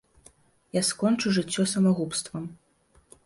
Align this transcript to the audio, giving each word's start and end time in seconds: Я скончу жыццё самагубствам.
Я 0.77 0.81
скончу 0.89 1.33
жыццё 1.37 1.65
самагубствам. 1.73 2.43